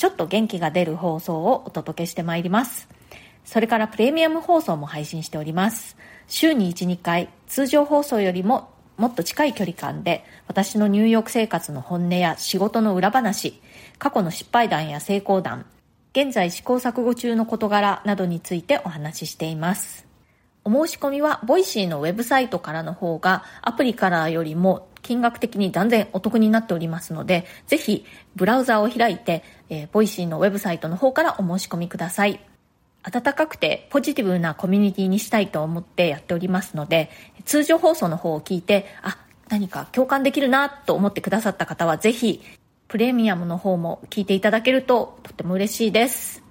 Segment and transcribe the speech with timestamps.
[0.00, 2.88] ちょっと元気が出る放送をお届けしてまいります。
[3.44, 5.94] それからプレミアム放送も配信しております。
[6.26, 13.60] 週に1、2回、通常放送よりももっと近い距離感で、私のニューヨーク生活の本音や仕事の裏話、
[13.98, 15.66] 過去の失敗談や成功談、
[16.12, 20.06] 現在試行錯誤中の事柄などについてお話ししています。
[20.64, 28.04] お申し込みは、ボイシーのウェブサイトからの方が、アプリからよりも金額的に断然お得になっておりますので、ぜひ、
[28.36, 32.40] ブラウザを開いて、えー、ボイシーのウェブサイトの方からお申し込みください。
[33.02, 37.10] 温かくてポジティブなコミュニティにしたいと思ってやっておりますので、
[37.44, 39.16] 通常放送の方を聞いて、あ、
[39.48, 42.42] 何か共感できるなと思ってくださった方は、ぜひ、
[42.88, 46.42] プレミアムの方も聞いていただけるととっても嬉しいです。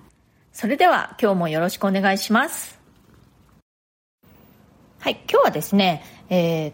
[0.54, 2.80] それでは今日もよろしくお願いします。
[5.00, 6.73] はい、今日はですね、えー、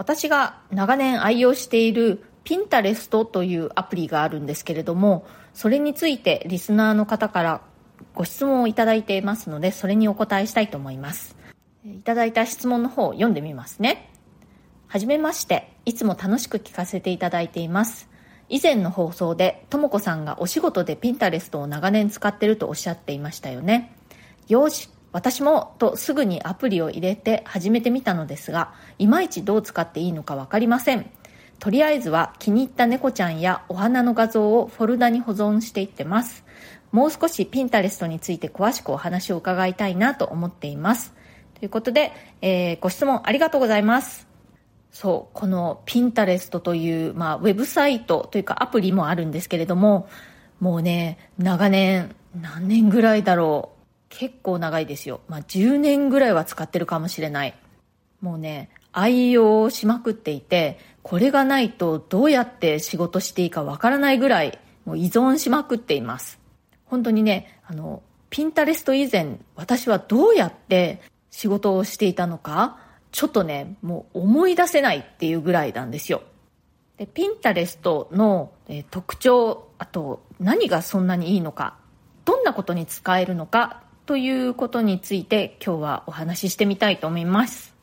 [0.00, 7.60] 私が長年愛用しているピンタレストというアプリがあるんですけれども、それについてリスナーの方から
[8.14, 11.36] ご質問をいただいていますので、それにお答えしたいと思います。
[11.84, 14.10] いただいた質問の方を読んでみますね。
[14.86, 18.08] はじめまして、いつも楽しく聞かせていただいています。
[18.48, 23.94] 以前の放送でとも子さんがお仕事でピンタレストを長年使ってるとおっしゃっていましたよね
[25.12, 31.10] 私もとすぐにアプリを入れて始めてみたのですがいまいちどう使っていいのか分かりません。
[31.58, 36.44] とりあえずは気に入った猫ちゃんやお花の画像をフォルダに保存していってます。
[36.90, 41.12] もう少しピンタレストについて詳しくお話を伺いたいなと思っています。
[41.58, 44.26] ということで、えー、ご質問ありがとうございます。
[44.90, 50.08] そう、このピンタレストという、まあ、ウェブサイトというかアプリもあるんですけれども、
[50.58, 53.79] もうね、長年、何年ぐらいだろう。
[54.10, 55.20] 結構長いですよ。
[55.28, 57.54] まあ、10年ぐらいは使ってるかもしれない。
[58.20, 66.38] もうね、愛用しまくっていて、これがないとどうやって仕事していいかわからないぐらい、もう依存しまくっています。
[66.84, 71.00] 本当にね、あの、ピンタレスト以前、私はどうやって
[71.30, 72.78] 仕事をしていたのか、
[73.12, 76.22] ちょっとね、もう思い出せないっていうぐらいなんですよ。
[76.96, 81.76] で、ピンタレストの、え特徴、あと何がそんなにいいのか、
[82.24, 87.76] どんなことに使えるのかということについて今日はお話ししてみたいと思います。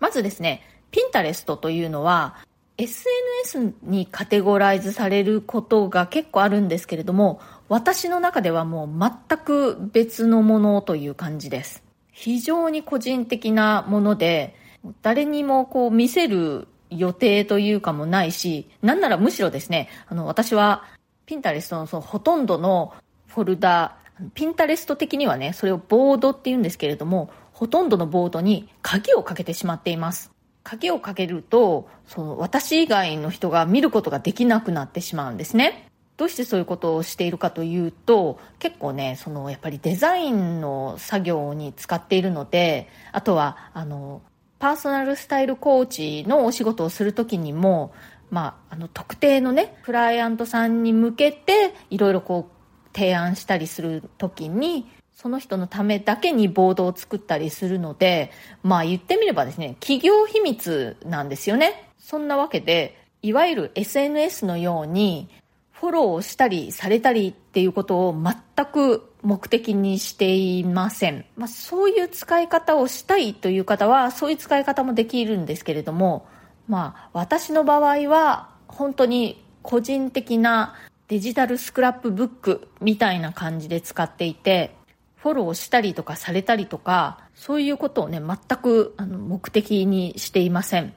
[0.00, 2.34] まずですね、ピンタレストというのは
[2.78, 11.84] SNS にカテゴライズされることが結構あるんですけれども、私の中ではもう全く別のものという感じです。
[12.10, 14.56] 非常に個人的なもので、
[15.00, 20.82] 誰にもこう見せる予定というかもないし、なんならむしろですね、あの、私は
[21.24, 22.92] ピンタレストのそのほとんどの
[23.28, 24.01] フォルダ、
[24.34, 30.30] ピンタレスト的にはね、それをボードって言うんですけれども、ほとんどのボードに鍵をかけてしまっています。
[30.64, 35.88] 鍵をかけると、その私以外の人が見ることができなくなってしまうんですね。
[36.16, 44.22] どうしてそういうことをしているかというと結構ねそのやっぱりデザインの作業に使っているのであとはあの
[44.58, 47.92] パーソナルスタイルコーチのお仕事をする時にも、
[48.30, 52.61] まあ、あの特定のねクライアントさんに向けていろいろこう
[52.92, 58.30] 提案したりする時にその人のためだけにボードを作ったりするので
[58.62, 65.28] まあ言ってみればですね企業秘密なんですよねそんなわけでいわゆる SNS のように
[65.82, 71.24] フォローをしたりされたりっていうことを全く目的にしていません。
[71.36, 76.26] まあ、そういう使い方をしたいという方は、そういう使い方もできるんですけれども、
[76.68, 80.74] まあ、私の場合は、本当に個人的な
[81.12, 84.74] デジタルスクラップブックみたいな感じで使っていて、
[85.16, 90.94] フォローしたりとかされたりとか、そういうことをね、全くあの目的にしていません。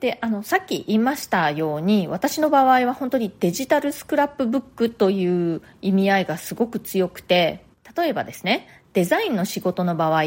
[0.00, 7.64] で、あの、さっき言いましたように、私の場合は本当にデジタルスクラップブックという意味合いがすごく強くて、
[7.96, 10.24] 例えばですね、デザインの仕事の場合、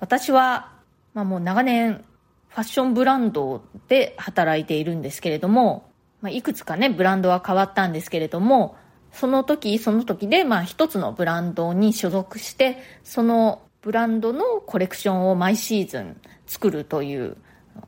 [0.00, 0.70] 私は、
[1.14, 2.04] まあもう長年、
[2.50, 5.93] ファッションブランドで働いているんですけれども、
[6.24, 8.76] まあ、いくつかね、ブランドは変わったんですけれども、
[9.12, 16.16] その時その時で、まあ一つのブランドに所属して、そのブランドのコレクションを毎シーズン
[16.46, 17.36] 作るという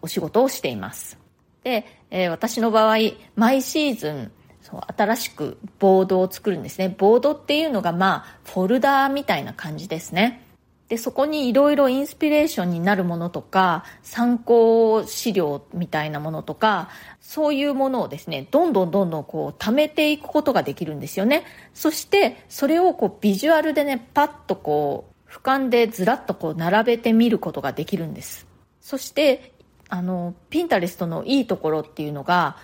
[0.03, 1.19] お仕事をしています。
[1.65, 2.99] で、えー、私の場合、
[3.37, 10.43] 毎シーズン、そう新しくボードを作るんですねボードっていうのがまあフォルダーみたいな感じですね
[10.89, 16.89] でそこにいろいろインスピレーションになるものとか参考資料みたいなものとか
[17.21, 21.45] そういうものをですねどんどんどんどんこう貯めていくことができるんですよね。
[21.75, 28.47] そしてそれをこうビジュアルでねパッとこう俯瞰でずらっとこう並べてみることができるんです。
[28.81, 29.53] そして
[29.89, 32.57] あのピンタレストのいいところっていうのが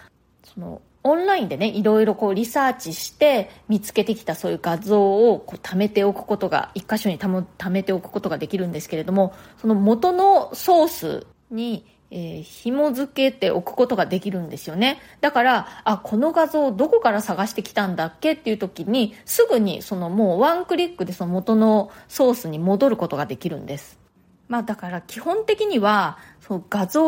[0.45, 11.85] そのオンラインでねいろいろこうリサーチして見つけてきたそういう画像をこう貯めておくことが一箇所に貯めておくことができるんですけれどもその元のソースに
[12.15, 15.01] えー、紐付けておくことができるんですよね。
[15.23, 23.99] だから、あ、この画像をどこから探してきたんだっけっていう時に、すぐにそのもうワンクリックでその元のソースに戻ることができるんです。
[24.47, 27.03] まあだから基本的には、その画像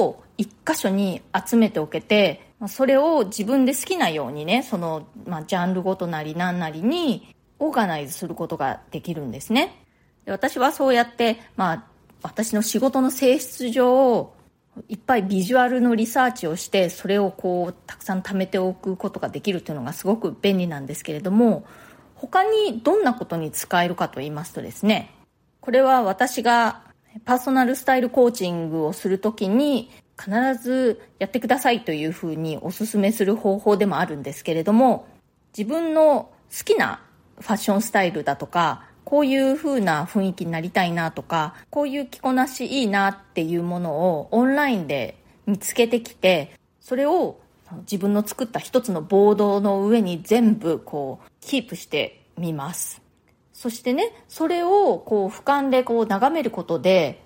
[0.00, 9.82] を一箇所に集めておけて、まあそれを自分で好きなようにね、その、まあ、ジャンルごとなり何なりにオーガナイズすることができるんですね。
[10.24, 11.84] で私はそうやって、まあ、
[12.22, 14.32] 私の仕事の性質上、
[14.88, 21.64] いっぱいビジュアルのリサーチをして、それをこう、たくさん貯めておくことができるというのがすごく便利なんですけれども、
[22.14, 25.14] 他にどんなことに使えるかと言いますとですね、
[25.60, 26.82] これは私が
[27.24, 30.30] パーソナルスタイルコーチングをするときに必
[30.62, 35.06] ずやってくださいというふうにお勧めする方法でもあるんですけれども
[35.56, 37.02] 自分の好きな
[37.40, 47.38] ファッションスタイルだとかこういう風な雰囲気になりたいなとかこういう着こなしいいなっていうものをオンラインで見つけてきてそれを
[47.82, 53.02] 自分の作った一つのボードの上に全部こうキープしてみます。
[53.52, 57.22] そしてねそれをこう俯瞰でこう眺めることで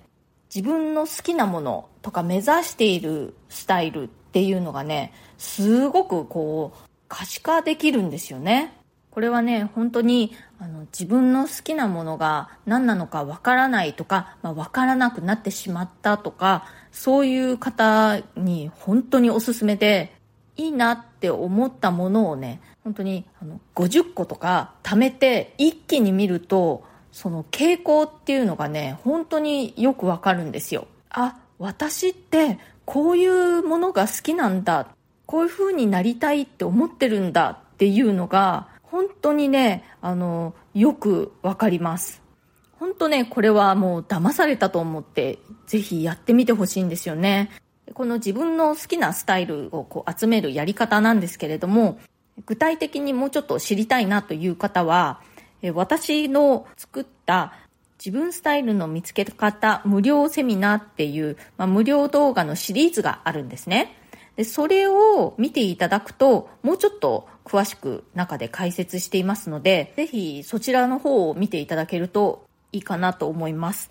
[0.54, 8.75] 自分の好きなものとか目指しているスタイルっていうのがね、すごくこう可視化できるんですよね。
[9.11, 20.14] これはね、本当にあの自分の好きなものが何なのかわからないとか、まあ、わからなくなってしまったとか、そういう方に本当におすすめで、
[20.56, 30.87] いいなって思ったものをね、本当にあの50個とか貯めて一気に見るとその傾向っていうのがね、本当によくわかるんですよ。
[31.11, 34.89] あ、私ってこういうものが好きなんだ。
[35.27, 42.23] こういう風になりたいって思ってるんだっていうのが、本当にね、あの、よくわかります。
[42.79, 47.51] 本当ね、これはもう騙されたと思って、ぜひやってみてほしいんですよね。
[47.93, 52.01] この自分の好きなスタイルをこう集めるやり方なんですけれども、
[52.47, 55.21] 具体的にもうちょっと知りたいなという方は、
[55.75, 57.53] 私の作った
[58.05, 63.94] 自分スタイルの見つけ方無料セミナーっていう、まあ、無料動画のシリーズがあるんですね。
[64.37, 73.91] で、それを見ていただくと、もうちょっと詳しく中で解説していますので、ぜひそちらの方を見ていただけるといいかなと思います。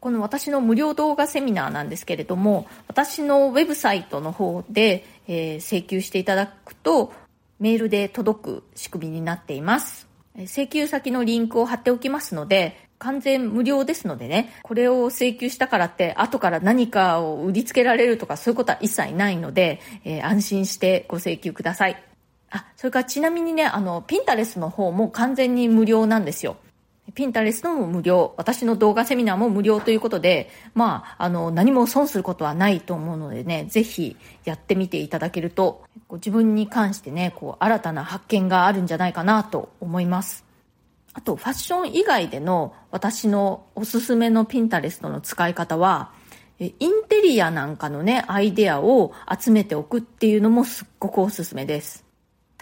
[0.00, 7.12] この私の無料動画セミナーなんですけれども、私のウェブサイトの方で、えー、請求していただくと、
[7.58, 10.06] メールで届く仕組みになっています。
[10.40, 22.02] 請求先のリンクを貼っておきますので、完全無料ですのでね、これを請求したからって後から何かを売りつけられるとかそういうことは一切ないので、えー、安心してご請求ください。
[22.50, 26.56] あ、それからちなみにね、あの、ピンタレスの方も完全に無料なんですよ。
[27.14, 40.45] ピンタレスのも無料、私の動画セミナーも無料ということで、まあ、あの、何も損することはないと思うのでね、ぜひやってみていただけると、自分に関してね、こう、新たな発見があるんじゃないかなと思います。
[41.16, 46.12] あと、ファッション以外での私のおすすめのピンタレストの使い方は、
[46.58, 52.04] インテリアなんかのね、アイデアを集めておくっていうのもすっごくおすすめです。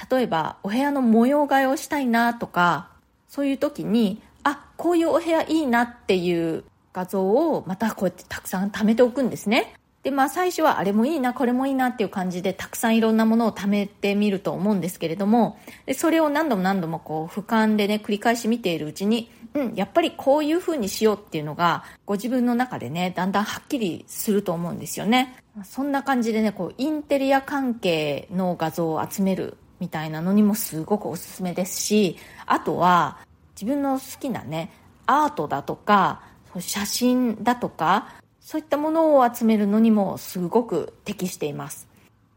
[0.08, 2.90] 例えば、お部屋の模様替えをしたいなとか、
[3.26, 9.74] そういう時に、あ、こういうお部屋いいなっていう画像をまたこうやってたくさん貯めておくんですね。
[10.04, 25.36] で、まあ最初はあれもいいな、これもいいなっていう感じでたくさんいろんなものを貯めてみると思うんですけれども、でそれを何度も何度もこう俯瞰でね、繰り返し見ているうちに、うん、やっぱりこういう風にしようっていうのが、ご自分の中でね、だんだんはっきりすると思うんですよね。
[25.64, 33.18] そんな感じでね、こう、インテリア関係の画像を集めるみたいなのにもすごくおすすめですし、あとは、
[33.54, 34.72] 自分の好きなね、
[35.06, 36.22] アートだとか、
[36.58, 41.88] 写真だとか、そういったものを集めるのにもすごく適しています。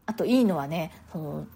[0.06, 1.46] あといいのはね、その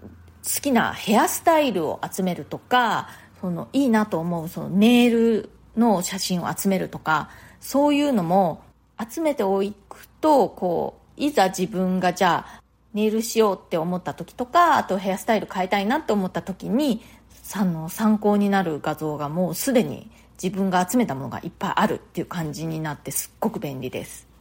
[0.45, 3.09] 好きなヘアスタイルを集めるとか、
[3.41, 7.31] そのいいなと思うそのネイルの写真を集めるとか、
[7.61, 8.63] そういうのも
[9.11, 17.03] 集めておくと、こう、いざ自分がじゃあネイルしようって思った時とかあとヘアスタイル変えたいなって思った時に
[17.55, 20.11] あの参考になる画像がもうすでに
[20.43, 24.32] 自分が集めたものがいっぱいあるっていう感じになってすっごく便利です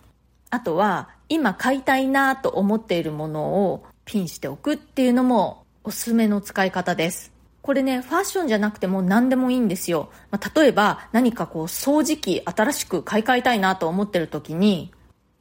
[0.52, 7.32] あとは今買いたいなと思っているものをピンしておくっていうのもおすすめの使い方です。
[7.62, 14.92] これねファッションじゃなくても何でもいいんですよ、まあ、例えば何かこう掃除機新しく買い替えたいなと思ってる時に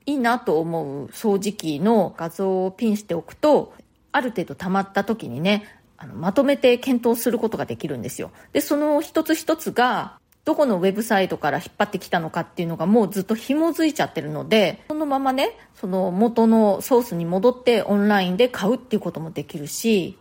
[0.05, 3.73] いいなと思う掃除機の画像をピンしておくと
[4.13, 5.65] ある程度溜まった時にね
[5.97, 8.31] あのまとめて検討することができるんですよ。
[8.53, 20.19] でその一つ一つがどこのウェブサイトから引っ張ってきたのかっていうのがもうずっと紐づいちゃってるのでそのままねその元のソースに戻ってオンラインで買うっていうこともできるし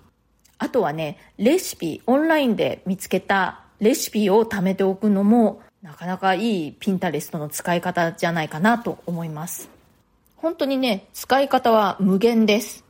[0.58, 9.70] あとはねレシピオンラインで見つけたレシピを貯めておくのもなかなかいいピンタレストの使い方じゃないかなと思います。
[10.36, 12.88] 本当にね使い方は無限です。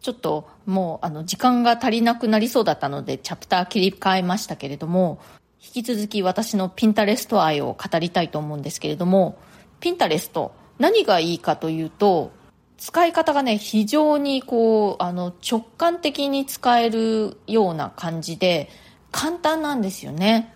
[0.00, 5.18] ちょっともうあの時間が足りなくなりそうだったのでチャプター切り替えましたけれども
[5.60, 9.38] 引き続き私のピンタレスト愛を語りたいと思うんですけれども
[9.80, 12.30] ピンタレスト何がいいかというと
[12.76, 18.70] 使い方がね非常にこうあの直感的に使えるような感じで
[19.10, 20.54] 簡単なんですよね。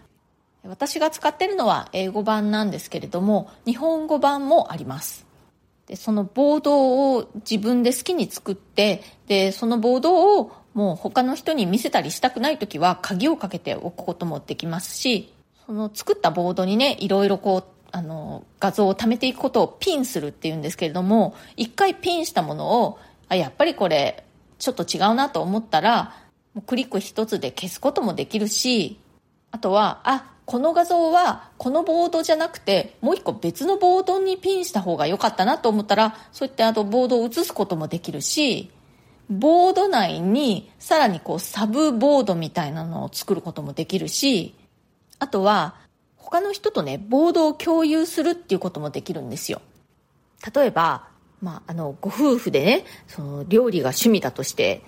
[0.65, 5.27] 私が使ってるのは英語版なんですけれども日本語版もあります。
[5.97, 15.33] そのボードを自分で好きに作ってでそのボードをもう他の人に見せたりしたくない時は鍵をかけておくこともできますし
[15.67, 24.25] その作ったボードにねいろいろこうあの画像を貯めていくことをピンするっていうんですけれども一回ピンしたものをあやっぱりこれ
[24.59, 26.15] ちょっと違うなと思ったら
[26.67, 28.99] クリック一つで消すこともできるし
[29.51, 38.71] あとはあこの画像はこのボードじゃなくてもう一個別のボードにピンした方が良かったなと思ったらそうやってあとボードを移すこともできるし
[39.31, 44.55] ボード内にさらにこうサブボードみたいなのを作ることもできるし
[45.19, 45.77] あとは
[46.17, 49.63] 他の人とねボードを共有するっていうこともできるんですよ。
[50.55, 51.09] 例えば、
[51.41, 54.83] まあ、あのご夫婦でねその料理が趣味だとして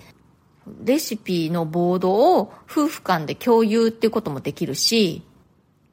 [0.83, 5.23] レシピのボードを夫婦間で共有っていうこともできるし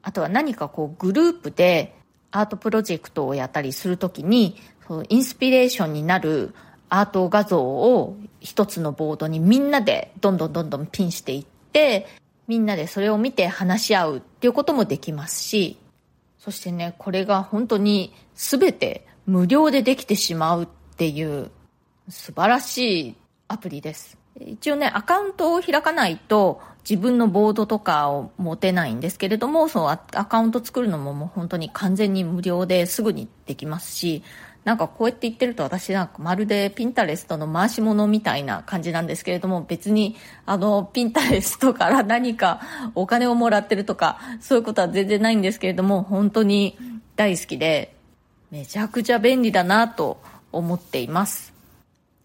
[0.02, 1.94] あとは何かこうグループで
[2.30, 4.56] アートプロジェクトをやったりするときに、
[5.09, 6.54] インスピレーションになる
[6.88, 12.06] アート画像を一つのボードにみんなでどんどんどんどんピンしていって、
[12.49, 15.78] みんなでそれを見て話し合うっていうこともできますし、
[16.38, 21.50] そしてね、これが本当に全て無料でできてしまうっていう
[22.09, 23.16] 素晴らしい
[23.49, 24.18] アプリです。
[24.40, 34.22] 一応ね、アカウントを開かないと自分のボードとかを持てないんですけれども、そのアカウント作るのももう本当に完全に無料ですぐにできますし、
[34.64, 42.60] なんかこうやって言ってると私なんかまるでピンタレストの回し物みたいな感じなんですけれども、別にあのピンタレストから何か
[42.94, 46.76] お金をもらってるとか、そういうことは全然ないんですけれども、本当に
[47.16, 47.96] 大好きで、
[48.50, 50.20] めちゃくちゃ便利だなと
[50.52, 51.51] 思っています。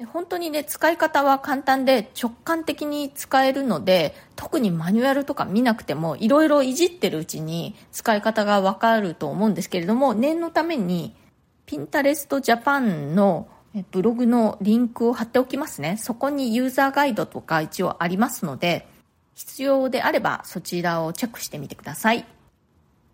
[0.05, 11.15] 本当にね使い方は簡単で直感的に使えるので特にマニュアルとか見なくてもいろいろいじってるうちに使い方がわかると思うんですけれども念のために
[11.65, 13.47] ピンタレストジャパンの
[13.91, 15.97] ブログのリンクを貼っておきますね。
[15.97, 18.87] そこにユーザーガイドとか一応ありますので
[19.35, 22.25] 必要であればそちらをチェックしてみてください。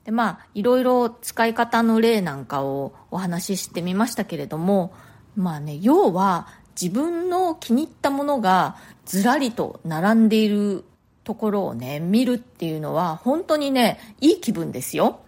[0.04, 4.94] でまあいろいろ使い方の例なんかをお話ししてみましたけれども
[5.36, 6.48] まあね要は
[6.80, 10.84] 自分の気に入ったものがずらりと並んでいる
[11.24, 15.22] ところをね、見るっていうのは本当にね、いい気分ですよ。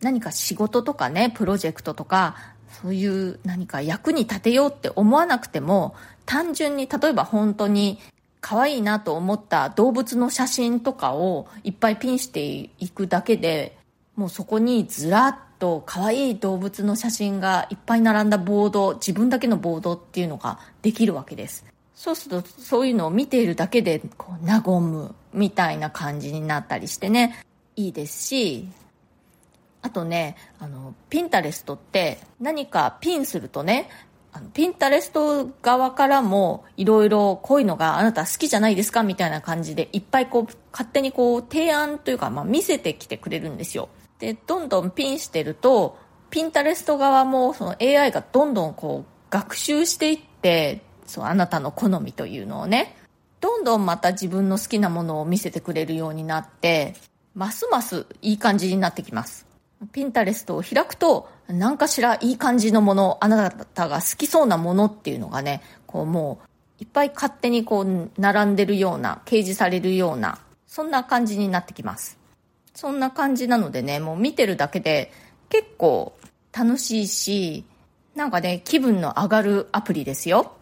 [0.00, 2.36] 何か仕事とかね、プロジェクトとか、
[2.82, 5.94] そういう何か役に立てようって思わなくても、
[6.26, 7.98] 単純に例えば本当に
[8.40, 12.40] 可愛いなと思った動物の写真とかをいっぱいピンして
[12.78, 13.76] いくだけで、
[14.14, 21.64] もうそこにずらっと可愛い動物の写真がいっぱい並んだボード自分だけのボードっていうのができるわけです。
[21.94, 27.44] そうするとそういうのを見ているだけでこう和むみたいな感じになったりしてね。
[27.76, 28.68] いいですし
[29.82, 33.88] あとねあのピンタレストって何かピンするとね
[34.32, 43.88] あのピンタレスト側からもいろいろこういうのがあなた好きじゃないですかみたいな感じでいっぱいこう勝手にこう提案というか、まあ、見せてきてくれるんですよ。
[44.18, 45.98] でどんどんピンしてると
[46.30, 52.96] ピンタレスト側もその AI がどんどんこう学習していってそうあなたの好みというのをね。
[53.40, 56.94] どんどんまた自分の好きなものを見せてくれるようになって
[57.36, 59.46] ますますいい感じになってきます。
[59.92, 72.17] ピンタレストを開くと何かしらいい感じのものあなたが好きそうなものっていうのがねこうもういっぱい勝手にこう並んでるような掲示されるようなそんな感じになってきます。
[72.78, 75.10] そんな感じなのでねもう見てるだけで
[75.48, 76.16] 結構
[76.56, 77.64] 楽しいし
[78.14, 80.52] なんかね気分の上がるアプリですよ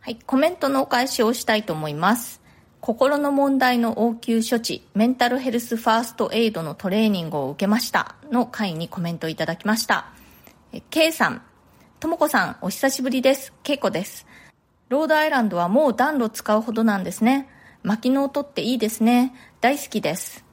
[0.00, 2.40] はいコメントのお返しをしたいと思います
[2.80, 10.12] 心の問題の応急処置、メンタルヘルスファーストエイドのトレーニングを受けましたの回にコメントいただきました。
[10.90, 11.42] K さん、
[11.98, 13.52] ともこさん、お久しぶりです。
[13.64, 14.24] けいこです。
[14.88, 17.48] ロードアイランドはもう暖炉使うほどなんですね。
[17.86, 19.32] 薪の音っていいですね。
[19.60, 20.44] 大好きです。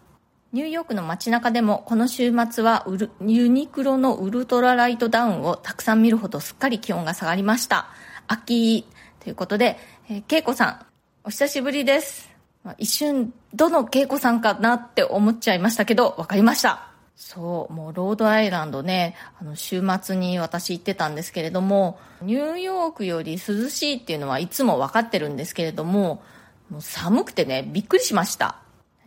[0.51, 2.85] ニューヨークの街中でもこの週末は
[3.25, 7.87] ユニクロのウルトラライトダウンをたくさん見るほどすっかり気温が下がりました。
[8.27, 8.85] 秋
[9.19, 9.79] ということで、
[10.11, 10.85] えー、けいこさん、
[11.23, 12.29] お久しぶりです。
[12.77, 16.91] 一瞬、どの恵子さんかなって思っちゃいましたけど、わかりました。
[17.15, 26.21] そう、もうロードアイランドね、あの週末に私行ってたんですけれども、ニューヨークより涼しいっていうのはいつも分かってるんですけれども、
[26.69, 28.57] もう寒くてね、びっくりしました。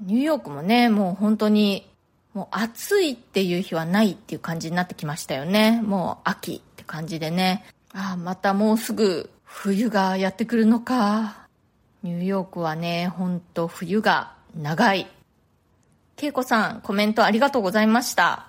[0.00, 1.90] ニューヨークもね、もう本当に、
[2.34, 5.80] もう暑いっていう日はないっていう感じになってきましたよね。
[5.82, 7.64] もう秋って感じでね。
[7.92, 11.48] ああ、またもうすぐ冬がやってくるのか。
[12.02, 15.06] ニューヨークはね、ほんと冬が長い。
[16.16, 18.48] けいこさん、コメントありがとうございました。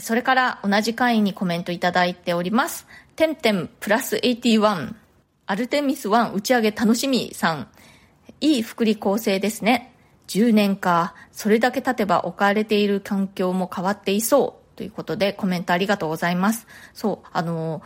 [0.00, 2.86] それから同じ会員にコメントいただいております。
[3.16, 4.94] てんてんプラス81。
[5.46, 7.68] アルテミス1打ち上げ楽しみさん。
[8.44, 9.94] いい福利厚生ですね。
[10.28, 11.14] 10年か。
[11.32, 14.76] それだけ経てば置かれている環境も変わっていそう。
[14.76, 16.66] ということでコメントありがとうございます。
[16.92, 17.80] そう、あの、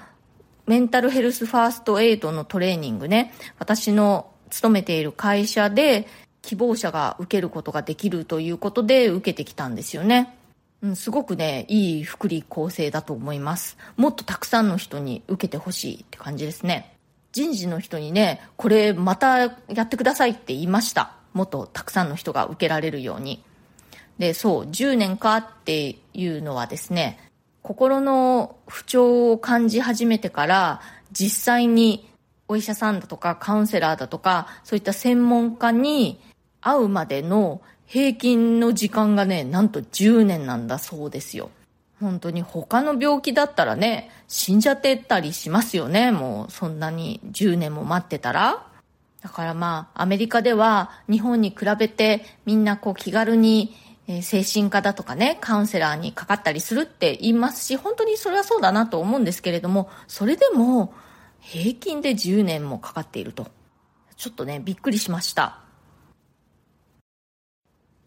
[0.66, 6.08] メンタルヘルスファーストエイドのトレーニングね、私の勤めている会社で
[6.42, 10.36] 希望者が受けることができるということで受けてきたんですよね。
[10.82, 13.78] うん、すごくね、いい福利厚生だと思います。
[13.96, 16.97] もっとたくさんの人に受けてほしいって感じですね。
[17.32, 19.50] 人事の人にね、これまたや
[19.82, 21.12] ってくださいって言いました。
[21.32, 23.42] もっとたくさんの人が受けられるように。
[24.18, 27.18] で、そう、10年かっていうのはですね、
[27.62, 30.80] 心の不調を感じ始めてから
[31.12, 32.08] 実際に
[32.48, 36.18] お医者さんだとかカウンセラーだとかそういった専門家に
[36.62, 41.50] 会うまでの平均の時間がねなんと10年なんだそうですよ
[42.00, 48.66] 本当に他の病気だったらね死んじゃってたりしますよねもうそんなに10年も待ってたら
[49.20, 53.74] だからまあアメリカでは日本に比べてみんなこう気軽に
[54.22, 60.94] 精神科だとかね、カウンセラーにかかったりするって言いますし、本当にそれはそうだなと思うんですけれども、それでも
[61.40, 63.48] 平均で10年もかかっていると。
[64.16, 65.60] ちょっとね、びっくりしました。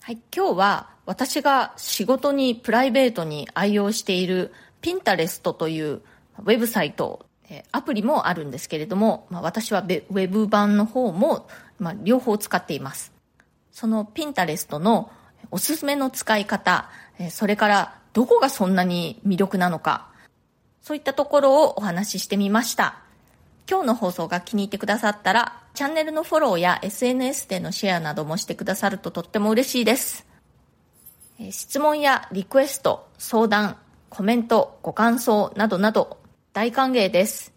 [0.01, 7.25] はい、今日は私が仕事にプライベートに愛用しているピンタレストというウェブサイト、
[7.73, 13.11] アプリもあるんですけれども、まあ、私はウェブ版の方も、まあ、両方使っています。
[13.73, 15.11] そのピンタレストの
[15.51, 16.89] おすすめの使い方、
[17.29, 20.07] それからどこがそんなに魅力なのか、
[20.81, 22.99] そういったところをお話ししてみました。
[23.69, 30.30] 今日の放送が気に入ってくださったら、チャンネルのフォローや SNS でのシェアなどもしてくださるととっても嬉しいです。
[31.49, 33.77] 質問やリクエスト、相談、
[34.09, 36.19] コメント、ご感想などなど
[36.53, 37.53] 大歓迎です。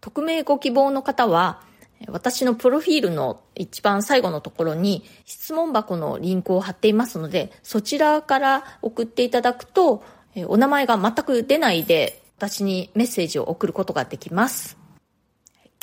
[0.00, 1.60] 匿名ご希望の方は、
[2.08, 10.02] 私のプロフィールの一番最後のところに質問箱のリンクを貼っていますので、そちらから送っていただくと、
[10.46, 14.76] お名前が全く出ないで私にメッセージを送ることができます。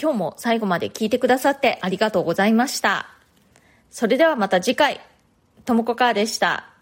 [0.02, 3.08] 今日も最後まで聞いてくださってありがとうございました。
[3.90, 5.02] それではまた次回、
[5.66, 6.73] ともこかーでした。